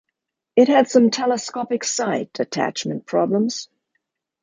[0.55, 3.69] It has some telescopic sight attachment problems.